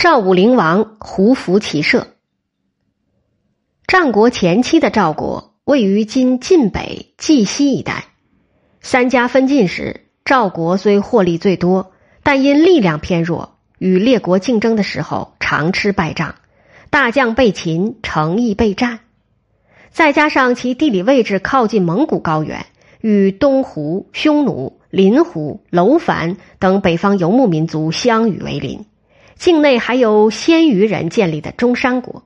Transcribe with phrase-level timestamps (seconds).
[0.00, 2.06] 赵武灵王胡服骑射。
[3.88, 8.04] 战国前期的赵国位于今晋北冀西一带，
[8.80, 11.90] 三家分晋时，赵国虽获利最多，
[12.22, 16.36] 但因力量偏弱，与列国竞争的时候常吃败仗，
[16.90, 19.00] 大将被擒，诚意被战。
[19.90, 22.66] 再加上其地理位置靠近蒙古高原，
[23.00, 28.84] 与东胡、匈奴、林胡、楼烦等北方游牧民族相与为邻。
[29.38, 32.24] 境内还有鲜于人建立的中山国，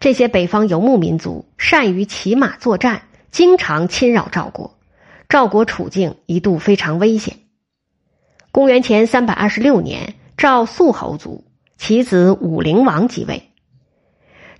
[0.00, 4.78] 这些北方游牧民族善于骑马作战，经常侵扰赵国，
[5.28, 7.36] 赵国处境一度非常危险。
[8.52, 11.44] 公元前三百二十六年，赵肃侯族，
[11.76, 13.50] 其子武灵王即位。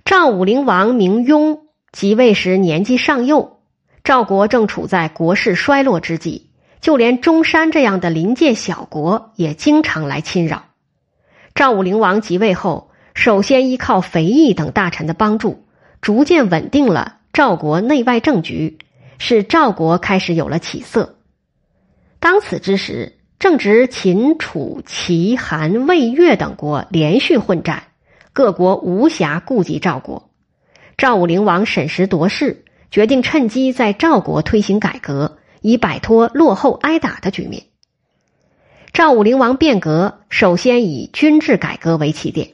[0.05, 3.57] 赵武灵王名雍，即位时年纪尚幼，
[4.03, 10.65] 赵国正处在国势衰落之际，就连中山这样的临界小国也经常来侵扰。
[11.53, 15.65] 赵武灵王即位后，首先依靠肥义等大臣的帮助，
[16.01, 18.79] 逐渐稳定了赵国内外政局，
[19.19, 21.17] 使赵国开始有了起色。
[22.19, 27.83] 当此之时，正值秦、楚、齐、韩、魏、越等国连续混战，
[28.31, 30.29] 各国无暇顾及赵国。
[30.97, 37.63] 赵武灵王审时度势，决定趁机在赵国推行改革，以摆脱落后挨打的局面。
[38.93, 42.49] 赵武灵王变革，首先以军制改革为起点。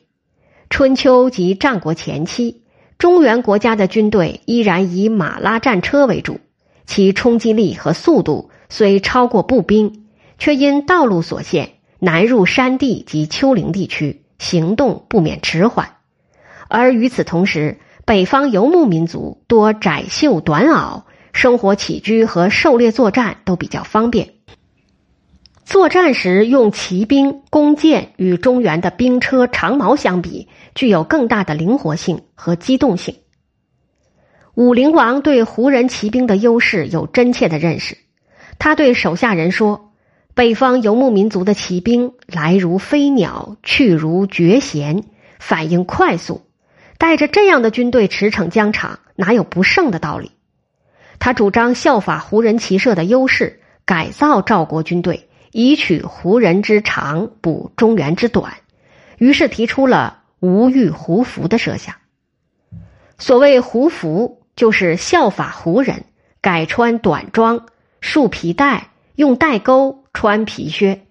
[0.70, 2.62] 春秋及战国前期，
[3.00, 6.40] 中原国家的军队依然以马拉战车为主，
[6.86, 10.06] 其冲击力和速度虽超过步兵，
[10.38, 15.96] 却因道路所限，难入山地及丘陵地区，行动不免迟缓。
[16.68, 21.02] 而与此同时，北方游牧民族多窄袖短袄，
[21.34, 24.36] 生活起居和狩猎作战都比较方便。
[25.68, 33.16] 作战时用骑兵、弓箭，与中原的兵车、长矛相比，具有更大的灵活性和机动性。
[34.54, 37.98] 武灵王对胡人骑兵的优势有真切的认识，
[38.60, 39.92] 他对手下人说
[40.34, 45.04] ：“北方游牧民族的骑兵来如飞鸟，去如绝弦，
[45.38, 46.44] 反应快速，
[46.98, 50.32] 带着这样的军队驰骋疆场，哪有不胜的道理？”
[51.20, 55.27] 他主张效法胡人骑射的优势，改造赵国军队。
[55.60, 58.58] 以取胡人之长，补中原之短，
[59.18, 61.96] 于是提出了无欲胡服的设想。
[63.18, 66.04] 所谓胡服，就是效法胡人，
[66.42, 67.66] 改穿短装，
[68.02, 71.08] 束皮带，用带钩，穿皮靴。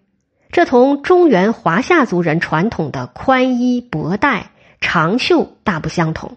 [0.52, 6.36] 这同中原华夏族人传统的宽衣薄带、长袖大不相同。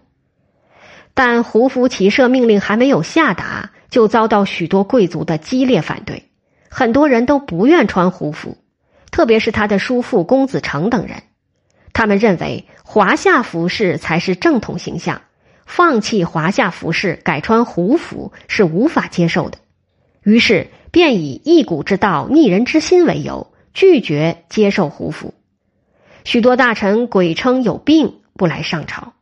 [1.14, 6.29] 但胡服骑射命令还没有下达，就遭到许多贵族的激烈反对。
[6.70, 8.56] 很多人都不愿穿胡服，
[9.10, 11.24] 特别是他的叔父公子成等人。
[11.92, 15.22] 他们认为华夏服饰才是正统形象，
[15.66, 19.58] 放弃华夏服饰改穿胡服是无法接受的。
[20.22, 25.34] 于是便以一古之道逆人之心为由，拒绝接受胡服。
[26.24, 29.14] 许多大臣鬼称有病，不来上朝。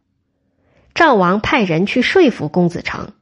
[0.95, 3.13] 赵王派人去说服公子成：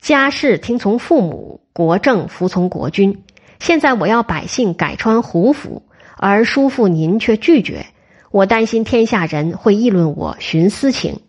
[0.00, 3.24] 家事听从父母，国政服从国君。
[3.58, 5.82] 现在我要百姓改穿胡服，
[6.16, 7.86] 而叔父您却拒绝。
[8.30, 11.20] 我担心天下人会议论我徇私情。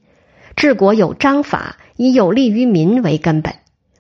[0.56, 3.54] 治国有章法，以有利于民为根本；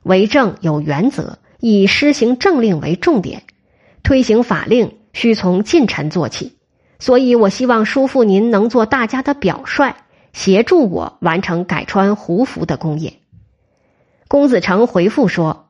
[0.03, 3.43] 为政有原则，以施行政令为重点。
[4.03, 6.57] 推行法令需从近臣做起，
[6.99, 9.95] 所以我希望叔父您能做大家的表率，
[10.33, 13.13] 协助我完成改穿胡服的功业。
[14.27, 15.66] 公子成回复说。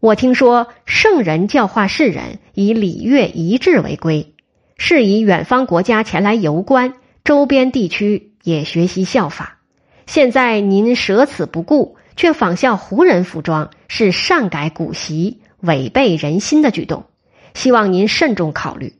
[0.00, 4.32] 我听说圣人教化世人以礼乐一致为规，
[4.78, 9.58] 是以远方国家前来游观，周边地区也学习效法。
[10.06, 17.04] 现在您舍此不顾，却仿效胡人服装，是擅改古习、违背人心的举动。
[17.52, 18.94] 希望您慎重考虑。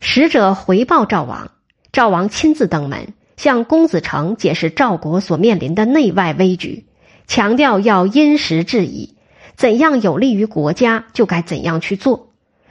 [0.00, 1.52] 使者回报赵王，
[1.92, 6.84] 赵王亲自登门，向公子成解释赵国所面临的内外危局，
[7.26, 9.14] 强调要因时制宜。
[9.58, 12.28] 怎样有利于国家，就该怎样去做。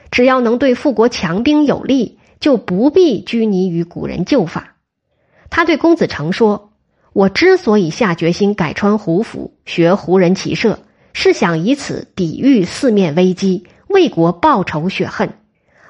[0.09, 4.77] 只要能对富国强兵有利，就不必拘泥于古人旧法。
[5.49, 6.71] 他对公子成说
[7.11, 10.79] ：“我之所以下决心改穿胡服，学胡人骑射，
[11.11, 15.33] 是想以此抵御四面危机，为国报仇雪恨。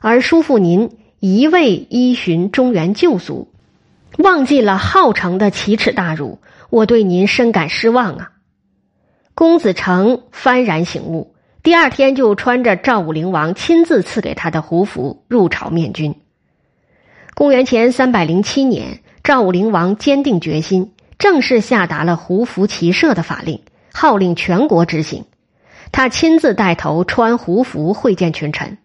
[0.02, 3.50] 而叔父您一味依循中原旧俗，
[4.18, 6.40] 忘记了浩成的奇耻大辱，
[6.72, 8.32] 我对您深感失望啊。”
[9.38, 16.16] 公子成幡然醒悟，第二天就穿着赵武灵王亲自赐给他的胡服入朝面君。
[17.36, 23.62] 公元前三百零七年，赵武灵王坚定决心，正式下达了胡服骑射的法令，
[23.94, 25.26] 号令全国执行。
[25.92, 28.80] 他亲自带头穿胡服会见群臣。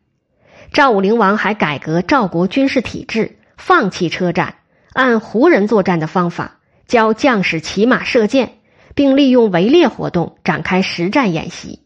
[0.70, 4.56] 赵武灵王还改革赵国军事体制，放弃车战，
[4.92, 8.58] 按胡人作战的方法教将士骑马射箭，
[8.94, 11.80] 并利用围猎活动展开实战演习。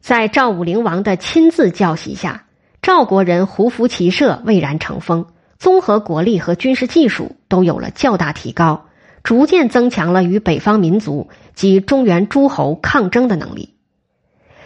[0.00, 2.46] 在赵武灵王的亲自教习下，
[2.82, 5.26] 赵国人胡服骑射蔚然成风，
[5.58, 8.86] 综合国力和军事技术都有了较大提高，
[9.22, 13.74] 逐渐增强了与北方民族及中原诸侯抗争的能力。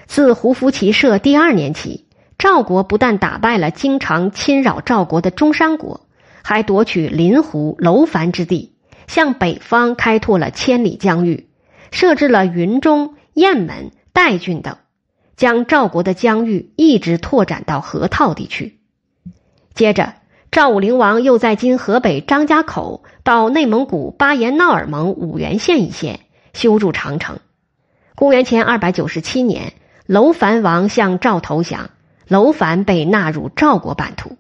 [0.07, 2.07] 自胡服骑射第二年起。
[2.39, 6.07] 赵国不但打败了经常侵扰赵国的中山国，
[6.43, 8.73] 还夺取临湖、楼烦之地，
[9.11, 11.49] 向北方开拓了千里疆域，
[11.91, 14.77] 设置了云中、雁门、代郡等，
[15.35, 18.79] 将赵国的疆域一直拓展到河套地区。
[19.75, 20.15] 接着，
[20.53, 26.21] 赵武灵王又在今河北张家口到内蒙古巴彦淖尔盟五原县一线
[26.53, 27.41] 修筑长城。
[28.15, 29.73] 公元前二百九十七年，
[30.07, 31.91] 楼烦王向赵投降。
[32.29, 34.37] 楼烦被纳入赵国版图。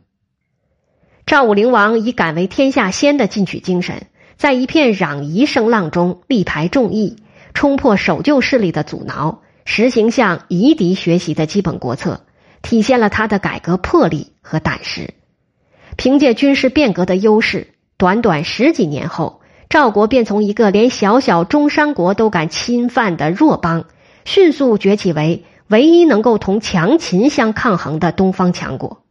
[1.26, 4.06] 赵武灵王以敢为天下先的进取精神，
[4.40, 7.16] 在一片攘夷声浪中力排众议，
[7.52, 12.22] 冲破守旧势力的阻挠，实行向夷狄学习的基本国策，
[12.62, 15.12] 体现了他的改革魄力和胆识。
[15.98, 23.84] 凭借军事变革的优势，短短十几年后，赵国便从一个连小小中山国都敢侵犯的弱邦，
[24.24, 25.44] 迅速崛起为。
[25.68, 29.02] 唯一能够同强秦相抗衡的东方强国，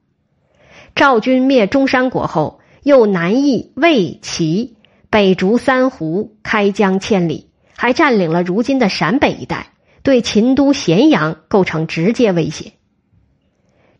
[0.96, 4.76] 赵军灭中山国后，又南役魏齐，
[5.09, 9.73] 北逐三湖，开疆千里，还占领了如今的陕北一带，
[10.03, 12.73] 对秦都咸阳构成直接威胁。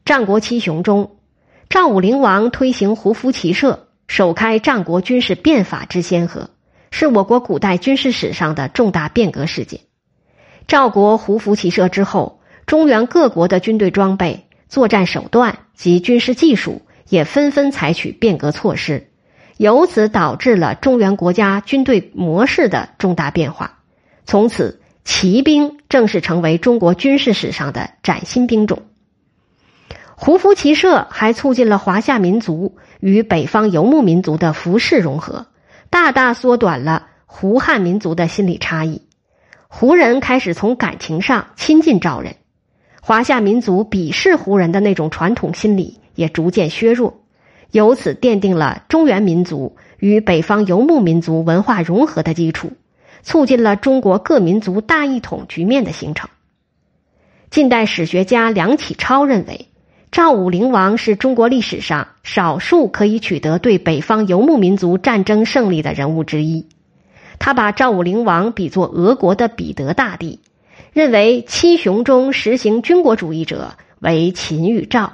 [0.06, 1.18] 战国七雄中，
[1.70, 6.50] 赵武灵王推行胡服骑射，首开战国军事变法之先河，
[6.92, 9.82] 是我国古代军事史上的重大变革事件。
[10.68, 12.38] 赵国胡服骑射之后。
[12.66, 19.09] 中原各国的军队装备、作战手段及军事技术也纷纷采取变革措施，
[19.60, 23.80] 由此导致了中原国家军队模式的重大变化。
[24.24, 28.84] 从此，骑兵正式成为中国军事史上的崭新兵种。
[30.16, 35.48] 胡服骑射还促进了华夏民族与北方游牧民族的服饰融合，
[35.90, 39.02] 大大缩短了胡汉民族的心理差异。
[39.68, 42.38] 胡人开始从感情上亲近赵人。
[43.02, 47.26] 华夏民族鄙视胡人的那种传统心理也逐渐削弱，
[47.72, 52.72] 由此奠定了中原民族与北方游牧民族文化融合的基础，
[53.22, 56.30] 促进了中国各民族大一统局面的形成。
[57.50, 59.68] 近代史学家梁启超认为，
[60.12, 66.68] 赵武灵王是中国历史上少数可以取得对北方游牧民族战争胜利的人物之一。
[67.40, 70.40] 他把赵武灵王比作俄国的彼得大帝。
[70.92, 75.14] 认为七雄中实行军国主义者为秦与赵，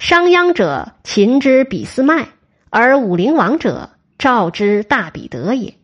[0.00, 2.28] 商鞅者秦之俾斯麦，
[2.70, 5.74] 而武陵王者赵之大彼得也。